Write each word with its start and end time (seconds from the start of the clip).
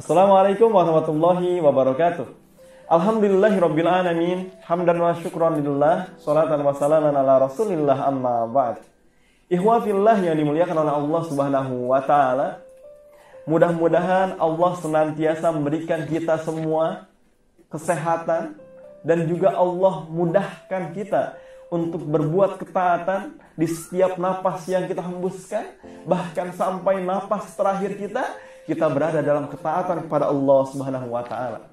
Assalamualaikum 0.00 0.72
warahmatullahi 0.72 1.60
wabarakatuh. 1.60 2.24
Alhamdulillahirabbil 2.88 3.84
alamin, 3.84 4.48
hamdan 4.64 4.96
wa 4.96 5.12
syukran 5.12 5.60
lillah, 5.60 6.16
salatan 6.16 6.64
wa 6.64 6.72
salaman 6.72 7.12
ala 7.12 7.44
Rasulillah 7.44 8.08
amma 8.08 8.48
ba'd. 8.48 8.80
Ihwa 9.52 9.76
fillah 9.84 10.16
yang 10.24 10.40
dimuliakan 10.40 10.72
oleh 10.72 10.94
Allah 11.04 11.22
Subhanahu 11.28 11.92
wa 11.92 12.00
taala. 12.00 12.64
Mudah-mudahan 13.44 14.40
Allah 14.40 14.72
senantiasa 14.80 15.52
memberikan 15.52 16.08
kita 16.08 16.40
semua 16.48 17.04
kesehatan 17.68 18.56
dan 19.04 19.28
juga 19.28 19.52
Allah 19.52 20.08
mudahkan 20.08 20.96
kita 20.96 21.36
untuk 21.68 22.08
berbuat 22.08 22.56
ketaatan 22.56 23.36
di 23.52 23.68
setiap 23.68 24.16
napas 24.16 24.64
yang 24.64 24.88
kita 24.88 25.04
hembuskan, 25.04 25.76
bahkan 26.08 26.56
sampai 26.56 27.04
napas 27.04 27.52
terakhir 27.52 28.00
kita, 28.00 28.24
kita 28.70 28.86
berada 28.86 29.18
dalam 29.18 29.50
ketaatan 29.50 30.06
kepada 30.06 30.30
Allah 30.30 30.60
Subhanahu 30.70 31.10
wa 31.10 31.26
taala. 31.26 31.66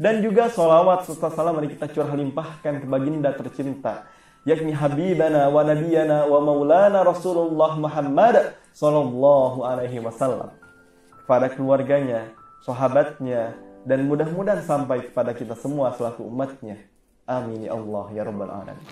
Dan 0.00 0.24
juga 0.24 0.48
salawat 0.48 1.04
serta 1.04 1.30
salam 1.30 1.54
mari 1.54 1.70
kita 1.70 1.86
curah 1.92 2.16
limpahkan 2.16 2.82
ke 2.82 2.86
baginda 2.88 3.30
tercinta, 3.36 4.08
yakni 4.48 4.72
habibana 4.72 5.52
wa 5.52 5.60
nabiyana 5.62 6.26
wa 6.26 6.40
maulana 6.40 7.04
Rasulullah 7.04 7.76
Muhammad 7.76 8.56
sallallahu 8.72 9.62
alaihi 9.62 10.02
wasallam. 10.02 10.50
Kepada 11.22 11.52
keluarganya, 11.52 12.32
sahabatnya, 12.66 13.54
dan 13.84 14.08
mudah-mudahan 14.08 14.64
sampai 14.64 15.12
kepada 15.12 15.36
kita 15.36 15.54
semua 15.54 15.92
selaku 15.92 16.24
umatnya. 16.26 16.80
Amin 17.28 17.68
ya 17.68 17.76
Allah 17.76 18.04
ya 18.16 18.22
rabbal 18.24 18.50
alamin. 18.50 18.88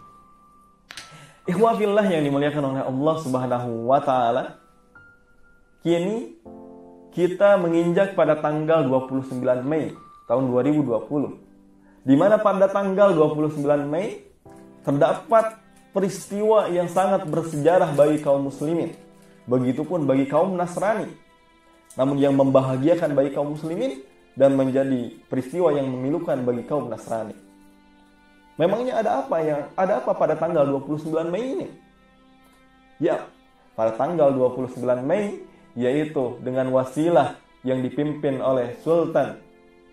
Ikhwafillah 1.50 2.06
yang 2.06 2.22
dimuliakan 2.22 2.62
oleh 2.62 2.82
Allah 2.86 3.14
Subhanahu 3.18 3.90
wa 3.90 3.98
taala. 3.98 4.62
Kini 5.82 6.38
kita 7.12 7.60
menginjak 7.60 8.16
pada 8.16 8.40
tanggal 8.40 8.88
29 8.88 9.36
Mei 9.68 9.92
tahun 10.24 10.48
2020. 10.48 12.08
Di 12.08 12.14
mana 12.16 12.40
pada 12.40 12.66
tanggal 12.72 13.12
29 13.14 13.62
Mei 13.86 14.24
terdapat 14.82 15.60
peristiwa 15.92 16.72
yang 16.72 16.88
sangat 16.88 17.28
bersejarah 17.28 17.92
bagi 17.92 18.18
kaum 18.24 18.48
muslimin. 18.48 18.96
Begitupun 19.44 20.08
bagi 20.08 20.24
kaum 20.24 20.56
Nasrani. 20.56 21.12
Namun 22.00 22.16
yang 22.16 22.32
membahagiakan 22.32 23.12
bagi 23.12 23.36
kaum 23.36 23.52
muslimin 23.54 24.00
dan 24.32 24.56
menjadi 24.56 25.12
peristiwa 25.28 25.76
yang 25.76 25.92
memilukan 25.92 26.40
bagi 26.40 26.64
kaum 26.64 26.88
Nasrani. 26.88 27.36
Memangnya 28.56 29.04
ada 29.04 29.20
apa 29.20 29.36
yang 29.44 29.60
ada 29.76 30.00
apa 30.00 30.12
pada 30.16 30.34
tanggal 30.40 30.64
29 30.64 31.28
Mei 31.28 31.44
ini? 31.44 31.68
Ya, 32.96 33.28
pada 33.76 33.92
tanggal 33.96 34.32
29 34.32 34.80
Mei 35.04 35.51
yaitu 35.78 36.38
dengan 36.44 36.68
wasilah 36.72 37.38
yang 37.62 37.80
dipimpin 37.80 38.42
oleh 38.42 38.76
sultan 38.82 39.38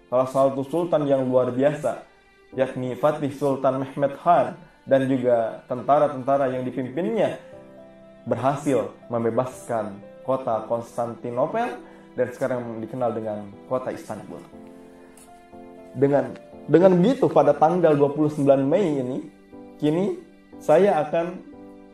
salah 0.09 0.27
satu 0.27 0.65
sultan 0.65 1.05
yang 1.05 1.23
luar 1.23 1.53
biasa 1.53 2.09
yakni 2.55 2.97
Fatih 2.97 3.29
Sultan 3.33 3.85
Mehmed 3.85 4.17
Khan 4.21 4.57
dan 4.89 5.05
juga 5.05 5.61
tentara-tentara 5.69 6.49
yang 6.49 6.65
dipimpinnya 6.65 7.37
berhasil 8.25 8.89
membebaskan 9.09 10.01
kota 10.25 10.65
Konstantinopel 10.65 11.77
dan 12.17 12.27
sekarang 12.33 12.81
dikenal 12.81 13.13
dengan 13.13 13.37
kota 13.69 13.93
Istanbul. 13.93 14.41
Dengan 15.93 16.33
dengan 16.69 16.93
begitu 17.01 17.25
pada 17.29 17.53
tanggal 17.57 17.97
29 17.97 18.45
Mei 18.61 19.01
ini, 19.01 19.17
kini 19.81 20.21
saya 20.61 21.01
akan 21.05 21.37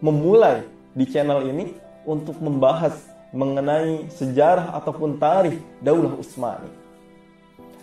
memulai 0.03 0.67
di 0.91 1.07
channel 1.07 1.47
ini 1.47 1.75
untuk 2.03 2.35
membahas 2.43 3.14
mengenai 3.35 4.07
sejarah 4.07 4.71
ataupun 4.79 5.19
tarikh 5.19 5.59
Daulah 5.83 6.15
Utsmani. 6.15 6.71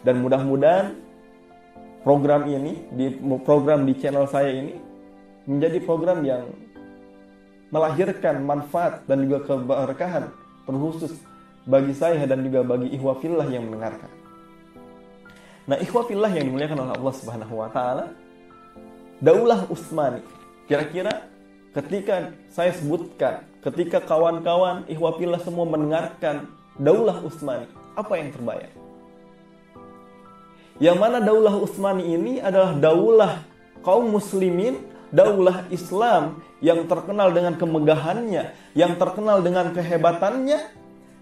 Dan 0.00 0.25
mudah-mudahan 0.25 0.97
program 2.00 2.48
ini 2.48 2.89
di 2.97 3.20
program 3.45 3.84
di 3.84 3.95
channel 4.00 4.25
saya 4.27 4.51
ini 4.51 4.74
menjadi 5.45 5.79
program 5.85 6.24
yang 6.24 6.48
melahirkan 7.68 8.41
manfaat 8.42 9.05
dan 9.05 9.29
juga 9.29 9.45
keberkahan 9.45 10.33
terkhusus 10.64 11.20
bagi 11.68 11.95
saya 11.95 12.24
dan 12.27 12.42
juga 12.42 12.64
bagi 12.67 12.91
ihwafillah 12.96 13.46
yang 13.52 13.68
mendengarkan. 13.68 14.11
Nah, 15.62 15.79
ikhwafillah 15.79 16.33
yang 16.35 16.51
dimuliakan 16.51 16.79
oleh 16.83 16.95
Allah 16.98 17.14
Subhanahu 17.14 17.55
wa 17.55 17.70
taala, 17.70 18.11
Daulah 19.23 19.70
Utsmani. 19.70 20.18
Kira-kira 20.67 21.30
ketika 21.70 22.35
saya 22.51 22.74
sebutkan, 22.74 23.46
ketika 23.62 24.02
kawan-kawan 24.02 24.84
ikhwafillah 24.90 25.39
semua 25.40 25.64
mendengarkan 25.64 26.50
Daulah 26.74 27.23
Utsmani, 27.23 27.68
apa 27.95 28.12
yang 28.18 28.34
terbayang? 28.34 28.74
Yang 30.83 30.96
mana 30.98 31.18
Daulah 31.23 31.55
Utsmani 31.62 32.05
ini 32.11 32.42
adalah 32.42 32.74
daulah 32.74 33.33
kaum 33.86 34.11
muslimin, 34.11 34.83
daulah 35.14 35.68
Islam 35.70 36.42
yang 36.58 36.90
terkenal 36.90 37.30
dengan 37.30 37.55
kemegahannya, 37.55 38.50
yang 38.74 38.98
terkenal 38.98 39.45
dengan 39.45 39.70
kehebatannya, 39.70 40.58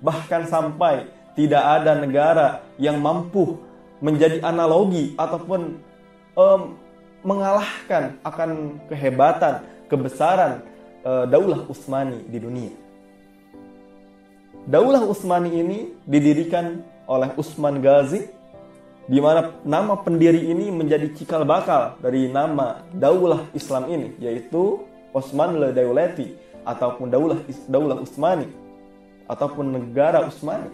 bahkan 0.01 0.49
sampai 0.49 1.13
tidak 1.37 1.61
ada 1.61 1.93
negara 1.99 2.65
yang 2.81 2.97
mampu 2.97 3.61
menjadi 4.01 4.41
analogi 4.41 5.13
ataupun 5.21 5.77
um, 6.39 6.79
mengalahkan 7.21 8.17
akan 8.25 8.81
kehebatan, 8.89 9.61
kebesaran 9.93 10.65
Daulah 11.05 11.65
Utsmani 11.67 12.29
di 12.29 12.39
dunia. 12.41 12.73
Daulah 14.69 15.03
Utsmani 15.09 15.51
ini 15.57 15.79
didirikan 16.05 16.85
oleh 17.09 17.33
Utsman 17.35 17.81
Ghazi 17.81 18.29
di 19.11 19.19
mana 19.19 19.51
nama 19.67 19.99
pendiri 19.99 20.53
ini 20.53 20.71
menjadi 20.71 21.11
cikal 21.17 21.43
bakal 21.43 21.99
dari 21.99 22.31
nama 22.31 22.85
Daulah 22.95 23.49
Islam 23.57 23.91
ini 23.91 24.15
yaitu 24.23 24.87
Osman 25.11 25.59
le 25.59 25.75
Daulati 25.75 26.31
ataupun 26.63 27.11
Daulah 27.11 27.41
Daulah 27.67 27.99
Utsmani 27.99 28.47
ataupun 29.27 29.75
negara 29.75 30.23
Utsmani 30.29 30.71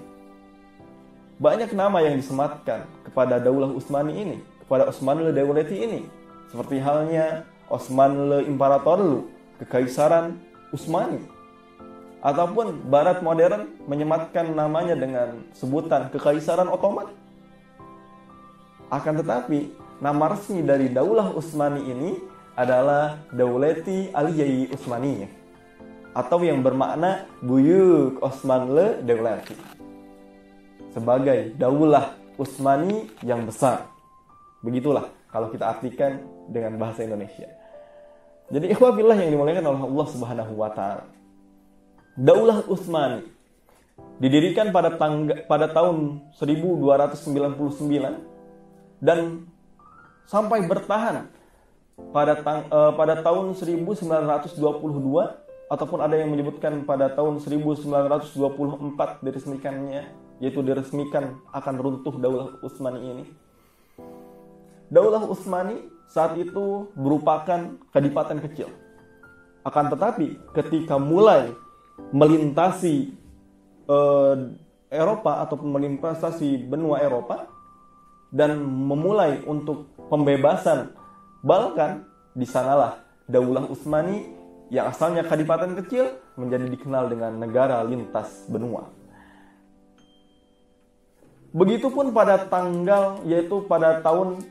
banyak 1.37 1.77
nama 1.77 2.01
yang 2.01 2.17
disematkan 2.17 2.89
kepada 3.05 3.37
Daulah 3.37 3.69
Utsmani 3.69 4.13
ini, 4.17 4.37
kepada 4.65 4.89
Osman 4.89 5.21
le 5.21 5.37
Daulati 5.37 5.77
ini. 5.77 6.01
Seperti 6.49 6.81
halnya 6.81 7.45
Osman 7.69 8.33
le 8.33 8.39
Imperatorlu, 8.49 9.29
Kekaisaran 9.62 10.37
Utsmani. 10.72 11.22
Ataupun 12.25 12.91
Barat 12.91 13.22
modern 13.22 13.71
menyematkan 13.87 14.50
namanya 14.50 14.99
dengan 14.99 15.47
sebutan 15.55 16.11
Kekaisaran 16.11 16.67
Ottoman. 16.67 17.12
Akan 18.91 19.19
tetapi, 19.19 19.75
nama 20.03 20.33
resmi 20.33 20.62
dari 20.62 20.91
Daulah 20.91 21.34
Utsmani 21.34 21.83
ini 21.87 22.19
adalah 22.56 23.21
Daulati 23.31 24.11
Aliyai 24.11 24.72
Utsmaniyah 24.72 25.47
atau 26.16 26.41
yang 26.41 26.65
bermakna 26.65 27.28
Buyuk 27.45 28.25
Osman 28.25 28.72
le 28.72 29.05
Daulati 29.05 29.77
sebagai 30.97 31.53
daulah 31.61 32.16
Utsmani 32.41 33.12
yang 33.21 33.45
besar. 33.45 33.84
Begitulah 34.65 35.12
kalau 35.28 35.53
kita 35.53 35.77
artikan 35.77 36.25
dengan 36.49 36.81
bahasa 36.81 37.05
Indonesia. 37.05 37.53
Jadi 38.47 38.71
ikhwafillah 38.71 39.19
yang 39.19 39.34
dimuliakan 39.34 39.75
oleh 39.75 39.83
Allah 39.91 40.07
Subhanahu 40.07 40.55
wa 40.55 40.71
taala. 40.71 41.03
Daulah 42.15 42.62
Utsmani 42.71 43.27
didirikan 44.23 44.71
pada 44.73 44.97
tangga, 44.97 45.45
pada 45.45 45.69
tahun 45.69 46.25
1299 46.39 49.03
dan 49.03 49.45
sampai 50.25 50.65
bertahan 50.65 51.29
pada 52.12 52.37
tang, 52.41 52.69
uh, 52.69 52.93
pada 52.93 53.21
tahun 53.21 53.57
1922 53.57 54.53
ataupun 55.67 55.99
ada 55.99 56.15
yang 56.15 56.31
menyebutkan 56.31 56.87
pada 56.87 57.11
tahun 57.11 57.43
1924 57.43 59.25
diresmikannya 59.25 60.03
yaitu 60.39 60.60
diresmikan 60.60 61.41
akan 61.51 61.75
runtuh 61.81 62.15
Daulah 62.21 62.60
Utsmani 62.60 63.01
ini. 63.01 63.25
Daulah 64.93 65.25
Utsmani 65.25 65.81
saat 66.11 66.39
itu 66.39 66.91
merupakan 66.95 67.77
kadipaten 67.91 68.39
kecil. 68.47 68.71
Akan 69.67 69.91
tetapi 69.91 70.39
ketika 70.55 70.97
mulai 70.97 71.51
melintasi 72.15 73.11
eh, 73.91 74.35
Eropa 74.87 75.43
ataupun 75.43 75.69
melintasi 75.75 76.71
benua 76.71 77.03
Eropa 77.03 77.51
dan 78.31 78.59
memulai 78.63 79.43
untuk 79.47 79.91
pembebasan 80.07 80.95
Balkan, 81.47 82.03
di 82.37 82.43
sanalah 82.43 83.01
Daulah 83.31 83.71
Utsmani 83.71 84.29
yang 84.69 84.91
asalnya 84.91 85.23
kadipaten 85.23 85.79
kecil 85.79 86.19
menjadi 86.35 86.67
dikenal 86.69 87.07
dengan 87.09 87.39
negara 87.39 87.81
lintas 87.87 88.45
benua. 88.51 88.91
Begitupun 91.57 92.13
pada 92.13 92.45
tanggal 92.51 93.25
yaitu 93.25 93.65
pada 93.65 94.05
tahun 94.05 94.45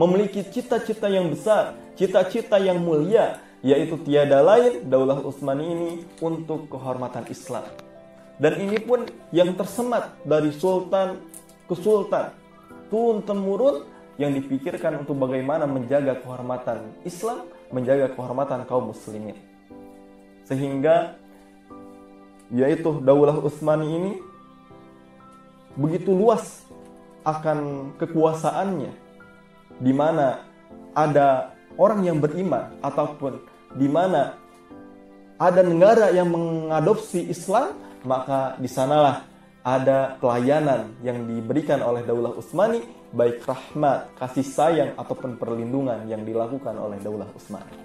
memiliki 0.00 0.40
cita-cita 0.42 1.06
yang 1.06 1.28
besar, 1.30 1.76
cita-cita 1.94 2.56
yang 2.58 2.80
mulia, 2.80 3.38
yaitu 3.60 4.00
tiada 4.02 4.40
lain 4.40 4.88
Daulah 4.88 5.20
Utsmani 5.20 5.66
ini 5.68 5.90
untuk 6.18 6.66
kehormatan 6.72 7.28
Islam. 7.28 7.68
Dan 8.40 8.56
ini 8.58 8.80
pun 8.80 9.04
yang 9.34 9.52
tersemat 9.54 10.16
dari 10.24 10.50
sultan 10.54 11.22
ke 11.68 11.74
sultan, 11.76 12.32
turun 12.88 13.20
temurun 13.22 13.84
yang 14.18 14.34
dipikirkan 14.34 15.06
untuk 15.06 15.14
bagaimana 15.14 15.64
menjaga 15.64 16.18
kehormatan 16.18 16.90
Islam, 17.06 17.46
menjaga 17.70 18.10
kehormatan 18.18 18.66
kaum 18.66 18.90
muslimin. 18.90 19.38
Sehingga 20.42 21.14
yaitu 22.50 22.98
Daulah 22.98 23.38
Utsmani 23.38 23.86
ini 23.86 24.12
begitu 25.78 26.10
luas 26.10 26.66
akan 27.22 27.92
kekuasaannya 28.00 28.92
di 29.78 29.92
mana 29.94 30.42
ada 30.96 31.54
orang 31.78 32.02
yang 32.02 32.18
beriman 32.18 32.74
ataupun 32.82 33.38
di 33.78 33.86
mana 33.86 34.34
ada 35.38 35.62
negara 35.62 36.10
yang 36.10 36.26
mengadopsi 36.32 37.30
Islam 37.30 37.78
maka 38.02 38.58
di 38.58 38.66
sanalah 38.66 39.22
ada 39.66 40.16
pelayanan 40.22 40.94
yang 41.02 41.26
diberikan 41.26 41.82
oleh 41.82 42.06
Daulah 42.06 42.34
Utsmani 42.38 42.82
baik 43.10 43.40
rahmat, 43.44 44.12
kasih 44.20 44.44
sayang 44.44 44.90
ataupun 44.94 45.40
perlindungan 45.40 46.04
yang 46.06 46.22
dilakukan 46.22 46.76
oleh 46.76 47.00
Daulah 47.00 47.28
Utsmani. 47.32 47.76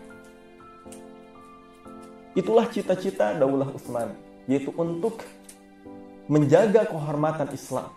Itulah 2.35 2.67
cita-cita 2.69 3.33
Daulah 3.37 3.71
Utsmani 3.71 4.15
yaitu 4.45 4.75
untuk 4.75 5.23
menjaga 6.27 6.87
kehormatan 6.87 7.51
Islam, 7.55 7.87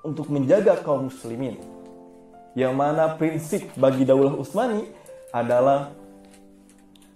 untuk 0.00 0.32
menjaga 0.32 0.80
kaum 0.80 1.12
muslimin. 1.12 1.60
Yang 2.56 2.74
mana 2.74 3.14
prinsip 3.14 3.62
bagi 3.78 4.02
Daulah 4.08 4.34
Utsmani 4.34 4.88
adalah 5.30 5.94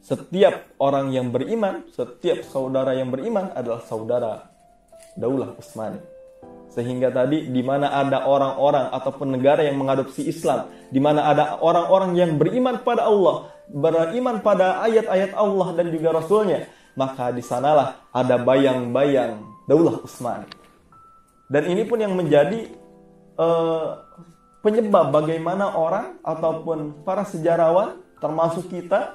setiap 0.05 0.77
orang 0.77 1.11
yang 1.11 1.33
beriman, 1.33 1.89
setiap 1.89 2.45
saudara 2.45 2.93
yang 2.93 3.09
beriman 3.09 3.51
adalah 3.57 3.81
saudara 3.89 4.54
Daulah 5.15 5.55
Utsmani. 5.57 6.01
Sehingga 6.71 7.15
tadi 7.15 7.47
di 7.55 7.63
mana 7.63 7.95
ada 7.95 8.27
orang-orang 8.27 8.91
ataupun 8.91 9.31
negara 9.31 9.63
yang 9.63 9.79
mengadopsi 9.79 10.27
Islam, 10.27 10.67
di 10.91 10.99
mana 10.99 11.31
ada 11.31 11.63
orang-orang 11.63 12.19
yang 12.19 12.31
beriman 12.35 12.83
pada 12.83 13.07
Allah, 13.07 13.55
beriman 13.71 14.43
pada 14.43 14.83
ayat-ayat 14.83 15.39
Allah 15.39 15.71
dan 15.79 15.87
juga 15.95 16.19
Rasulnya, 16.19 16.67
maka 16.99 17.31
di 17.31 17.43
sanalah 17.47 18.11
ada 18.11 18.37
bayang-bayang 18.43 19.39
Daulah 19.71 20.03
Utsmani. 20.03 20.51
Dan 21.47 21.71
ini 21.71 21.87
pun 21.87 22.03
yang 22.03 22.19
menjadi 22.19 22.67
uh, 23.39 24.03
penyebab 24.65 25.13
bagaimana 25.13 25.77
orang 25.77 26.19
ataupun 26.25 27.05
para 27.05 27.23
sejarawan 27.29 28.01
termasuk 28.19 28.73
kita 28.73 29.15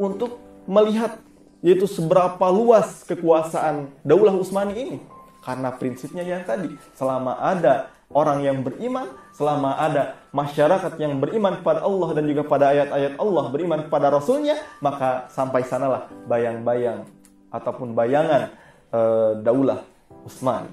untuk 0.00 0.40
melihat 0.64 1.20
yaitu 1.62 1.86
seberapa 1.86 2.42
luas 2.50 3.06
kekuasaan 3.06 3.88
Daulah 4.02 4.34
Utsmani 4.34 4.74
ini. 4.74 4.98
Karena 5.42 5.74
prinsipnya 5.74 6.22
yang 6.22 6.46
tadi, 6.46 6.70
selama 6.94 7.34
ada 7.38 7.90
orang 8.14 8.46
yang 8.46 8.62
beriman, 8.62 9.10
selama 9.34 9.74
ada 9.74 10.14
masyarakat 10.30 10.94
yang 11.02 11.18
beriman 11.18 11.62
pada 11.66 11.82
Allah 11.82 12.14
dan 12.14 12.24
juga 12.30 12.46
pada 12.46 12.70
ayat-ayat 12.70 13.18
Allah, 13.18 13.44
beriman 13.50 13.80
kepada 13.86 14.12
Rasulnya, 14.12 14.54
maka 14.78 15.26
sampai 15.34 15.66
sanalah 15.66 16.06
bayang-bayang 16.30 17.08
ataupun 17.50 17.90
bayangan 17.96 18.54
uh, 18.94 19.34
daulah 19.42 19.82
Utsman. 20.22 20.70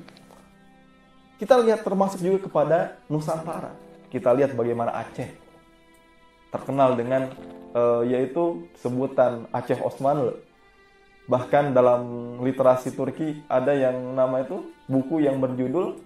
Kita 1.39 1.55
lihat 1.63 1.81
termasuk 1.87 2.19
juga 2.19 2.45
kepada 2.45 2.77
Nusantara. 3.07 3.71
Kita 4.11 4.35
lihat 4.35 4.53
bagaimana 4.53 4.91
Aceh 5.01 5.31
terkenal 6.49 6.97
dengan 6.97 7.31
uh, 7.73 8.03
yaitu 8.03 8.67
sebutan 8.77 9.47
Aceh 9.53 9.79
Osmanlı. 9.79 10.48
Bahkan 11.29 11.77
dalam 11.77 12.01
literasi 12.41 12.97
Turki 12.97 13.45
ada 13.45 13.71
yang 13.77 14.17
nama 14.17 14.41
itu 14.41 14.73
buku 14.89 15.21
yang 15.21 15.37
berjudul 15.37 16.01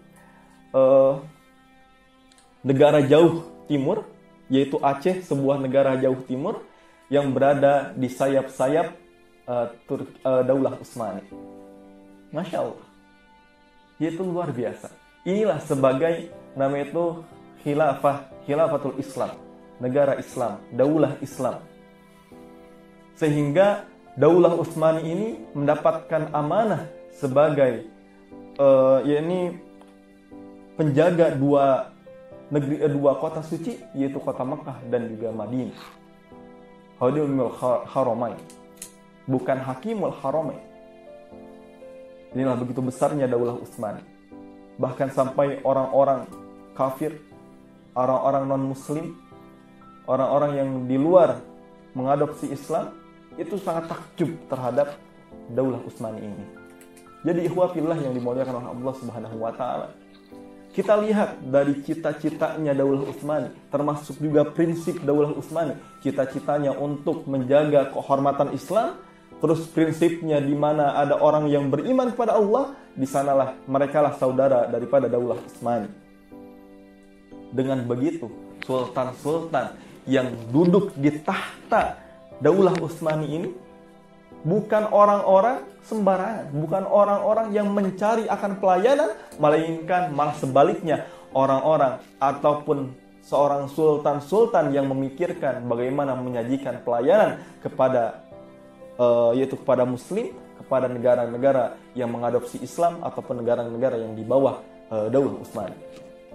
uh, 0.75 1.24
Negara 2.63 3.00
Jauh 3.03 3.48
Timur, 3.72 4.03
yaitu 4.51 4.75
Aceh 4.84 5.24
sebuah 5.24 5.60
negara 5.60 5.96
jauh 6.00 6.20
timur 6.27 6.63
yang 7.08 7.32
berada 7.32 7.92
di 7.96 8.08
sayap-sayap 8.08 8.96
uh, 9.48 9.68
uh, 10.24 10.44
Daulah 10.44 10.80
Utsmani. 10.80 11.24
Masya 12.32 12.58
Allah. 12.63 12.88
Itu 14.01 14.25
luar 14.25 14.51
biasa. 14.51 14.92
Inilah 15.24 15.63
sebagai 15.63 16.34
nama 16.58 16.75
itu 16.82 17.24
khilafah, 17.63 18.27
khilafatul 18.44 19.00
Islam. 19.00 19.38
Negara 19.80 20.15
Islam, 20.20 20.63
daulah 20.72 21.18
Islam. 21.20 21.60
Sehingga 23.20 23.86
daulah 24.13 24.53
Utsmani 24.58 25.01
ini 25.03 25.27
mendapatkan 25.58 26.29
amanah 26.34 26.86
sebagai 27.13 27.89
uh, 28.62 29.01
yakni 29.05 29.58
penjaga 30.77 31.34
dua 31.34 31.93
negeri 32.53 32.82
eh, 32.82 32.91
dua 32.91 33.17
kota 33.17 33.41
suci 33.41 33.77
yaitu 33.98 34.22
kota 34.22 34.46
Mekah 34.46 34.77
dan 34.89 35.10
juga 35.10 35.34
Madinah. 35.34 35.77
Hadimul 37.01 37.51
Haramain. 37.89 38.38
Bukan 39.25 39.58
Hakimul 39.60 40.13
Haramain. 40.22 40.62
Inilah 42.34 42.58
begitu 42.58 42.82
besarnya 42.82 43.25
Daulah 43.29 43.58
Utsmani. 43.58 44.01
Bahkan 44.77 45.13
sampai 45.13 45.62
orang-orang 45.62 46.25
kafir, 46.74 47.17
orang-orang 47.93 48.50
non-muslim, 48.50 49.13
orang-orang 50.10 50.51
yang 50.58 50.70
di 50.89 50.98
luar 50.98 51.38
mengadopsi 51.93 52.50
Islam 52.50 53.02
itu 53.40 53.56
sangat 53.62 53.90
takjub 53.90 54.32
terhadap 54.50 54.98
Daulah 55.52 55.82
Utsmani 55.84 56.22
ini. 56.24 56.46
Jadi 57.24 57.48
ikhwafillah 57.48 57.98
yang 58.00 58.13
dimuliakan 58.16 58.63
oleh 58.63 58.70
Allah 58.75 58.94
Subhanahu 59.00 59.36
wa 59.40 59.52
taala. 59.56 59.88
Kita 60.74 60.98
lihat 60.98 61.42
dari 61.46 61.82
cita-citanya 61.86 62.74
Daulah 62.74 63.06
Utsmani, 63.06 63.50
termasuk 63.70 64.18
juga 64.18 64.46
prinsip 64.46 65.02
Daulah 65.02 65.34
Utsmani, 65.34 65.78
cita-citanya 66.02 66.74
untuk 66.74 67.25
menjaga 67.30 67.94
kehormatan 67.94 68.54
Islam 68.54 68.98
Terus 69.44 69.68
prinsipnya 69.68 70.40
di 70.40 70.56
mana 70.56 70.96
ada 70.96 71.20
orang 71.20 71.52
yang 71.52 71.68
beriman 71.68 72.16
kepada 72.16 72.40
Allah, 72.40 72.80
di 72.96 73.04
sanalah 73.04 73.60
mereka 73.68 74.00
lah 74.00 74.16
saudara 74.16 74.72
daripada 74.72 75.12
Daulah 75.12 75.36
Utsmani. 75.36 75.92
dengan 77.54 77.86
begitu 77.86 78.34
sultan-sultan 78.66 79.78
yang 80.10 80.25
duduk 80.50 80.90
di 80.98 81.13
tahta 81.22 82.02
Daulah 82.43 82.75
Utsmani 82.75 83.27
ini 83.31 83.50
bukan 84.43 84.91
orang-orang 84.91 85.63
sembarangan, 85.88 86.51
bukan 86.51 86.83
orang-orang 86.83 87.47
yang 87.55 87.71
mencari 87.71 88.27
akan 88.27 88.59
pelayanan, 88.59 89.15
melainkan 89.39 90.12
malah 90.12 90.35
sebaliknya 90.35 91.07
orang-orang 91.31 92.03
ataupun 92.19 92.91
seorang 93.23 93.71
sultan-sultan 93.71 94.75
yang 94.75 94.91
memikirkan 94.91 95.63
bagaimana 95.63 96.19
menyajikan 96.19 96.83
pelayanan 96.83 97.39
kepada 97.63 98.27
uh, 99.00 99.31
yaitu 99.31 99.55
kepada 99.55 99.88
muslim, 99.88 100.35
kepada 100.59 100.91
negara-negara 100.91 101.79
yang 101.95 102.12
mengadopsi 102.12 102.59
Islam 102.59 103.00
ataupun 103.00 103.39
negara-negara 103.39 104.03
yang 104.03 104.12
di 104.19 104.27
bawah 104.27 104.59
uh, 104.91 105.07
Daulah 105.07 105.39
Utsmani. 105.39 105.79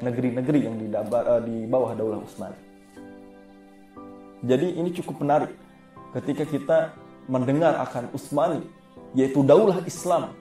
Negeri-negeri 0.01 0.61
yang 0.65 0.77
di, 0.81 0.89
uh, 0.89 1.41
di 1.45 1.69
bawah 1.69 1.93
Daulah 1.93 2.25
Utsmani. 2.25 2.59
Jadi 4.41 4.81
ini 4.81 4.89
cukup 4.95 5.21
menarik 5.21 5.68
ketika 6.17 6.45
kita 6.49 6.79
mendengar 7.29 7.77
akan 7.85 8.09
Utsmani 8.17 8.65
yaitu 9.13 9.45
daulah 9.45 9.81
Islam 9.85 10.33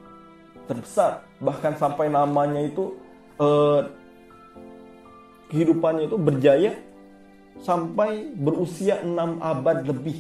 terbesar. 0.68 1.24
Bahkan 1.40 1.80
sampai 1.80 2.12
namanya 2.12 2.64
itu 2.64 2.96
eh, 3.40 3.82
kehidupannya 5.52 6.12
itu 6.12 6.18
berjaya 6.20 6.72
sampai 7.64 8.36
berusia 8.36 9.00
6 9.04 9.40
abad 9.40 9.88
lebih. 9.88 10.20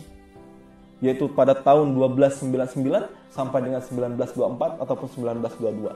Yaitu 1.03 1.29
pada 1.29 1.53
tahun 1.53 1.93
1299 1.93 2.81
sampai 3.29 3.59
dengan 3.61 3.81
1924 3.83 4.81
ataupun 4.81 5.07
1922. 5.13 5.93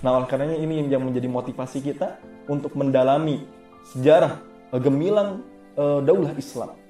Nah, 0.00 0.20
oleh 0.20 0.28
karenanya 0.28 0.56
ini 0.60 0.88
yang 0.88 1.04
menjadi 1.04 1.28
motivasi 1.28 1.84
kita 1.84 2.16
untuk 2.48 2.72
mendalami 2.76 3.44
sejarah 3.92 4.40
eh, 4.72 4.80
gemilang 4.80 5.44
uh, 5.76 6.00
daulah 6.00 6.32
Islam 6.36 6.83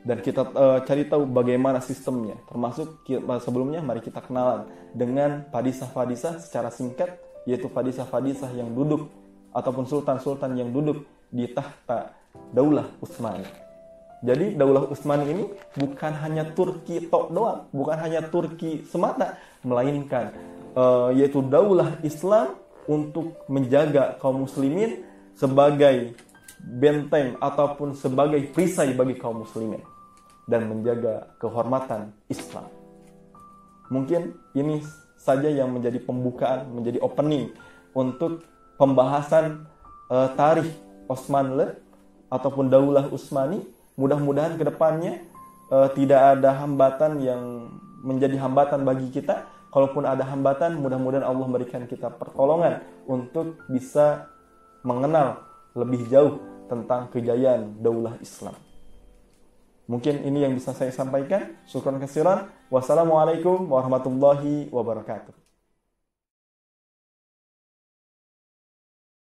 dan 0.00 0.18
kita 0.24 0.48
uh, 0.56 0.78
cari 0.84 1.04
tahu 1.04 1.28
bagaimana 1.28 1.78
sistemnya. 1.84 2.36
Termasuk 2.48 3.04
sebelumnya 3.44 3.84
mari 3.84 4.00
kita 4.00 4.24
kenalan 4.24 4.68
dengan 4.96 5.44
padisah-padisah 5.52 6.40
secara 6.40 6.72
singkat 6.72 7.20
yaitu 7.48 7.68
padisah-padisah 7.68 8.52
yang 8.56 8.72
duduk 8.72 9.08
ataupun 9.52 9.84
sultan-sultan 9.88 10.56
yang 10.56 10.70
duduk 10.70 11.04
di 11.28 11.48
tahta 11.50 12.14
Daulah 12.50 12.86
Utsmani. 13.02 13.46
Jadi 14.20 14.52
Daulah 14.56 14.88
Utsmani 14.88 15.24
ini 15.32 15.44
bukan 15.76 16.12
hanya 16.20 16.44
Turki 16.52 17.08
tok 17.08 17.32
doang, 17.32 17.68
bukan 17.72 17.96
hanya 17.96 18.20
Turki 18.28 18.84
semata, 18.84 19.40
melainkan 19.64 20.32
uh, 20.76 21.08
yaitu 21.12 21.40
Daulah 21.40 22.00
Islam 22.04 22.56
untuk 22.88 23.36
menjaga 23.48 24.18
kaum 24.20 24.44
muslimin 24.44 25.04
sebagai 25.36 26.12
benteng 26.60 27.40
ataupun 27.40 27.96
sebagai 27.96 28.52
perisai 28.52 28.92
bagi 28.92 29.16
kaum 29.16 29.42
muslimin 29.42 29.80
dan 30.44 30.68
menjaga 30.68 31.32
kehormatan 31.40 32.12
Islam. 32.28 32.68
Mungkin 33.90 34.34
ini 34.54 34.84
saja 35.18 35.50
yang 35.50 35.72
menjadi 35.74 35.98
pembukaan, 36.00 36.70
menjadi 36.70 37.02
opening 37.02 37.52
untuk 37.92 38.44
pembahasan 38.78 39.66
uh, 40.08 40.30
tarikh 40.38 40.70
Osmanle 41.10 41.76
ataupun 42.30 42.70
Daulah 42.70 43.10
Utsmani. 43.10 43.60
Mudah-mudahan 43.98 44.56
ke 44.56 44.64
depannya 44.64 45.20
uh, 45.68 45.90
tidak 45.92 46.38
ada 46.38 46.56
hambatan 46.62 47.20
yang 47.20 47.42
menjadi 48.00 48.40
hambatan 48.40 48.86
bagi 48.86 49.10
kita. 49.12 49.44
Kalaupun 49.70 50.02
ada 50.02 50.26
hambatan, 50.26 50.82
mudah-mudahan 50.82 51.22
Allah 51.22 51.46
memberikan 51.46 51.86
kita 51.86 52.10
pertolongan 52.10 52.82
untuk 53.06 53.54
bisa 53.70 54.26
mengenal 54.82 55.46
lebih 55.78 56.10
jauh 56.10 56.42
tentang 56.70 57.10
kejayaan 57.10 57.82
daulah 57.82 58.14
Islam. 58.22 58.54
Mungkin 59.90 60.22
ini 60.22 60.46
yang 60.46 60.54
bisa 60.54 60.70
saya 60.70 60.94
sampaikan. 60.94 61.58
Syukran 61.66 61.98
kasiran. 61.98 62.46
Wassalamualaikum 62.70 63.66
warahmatullahi 63.66 64.70
wabarakatuh. 64.70 65.39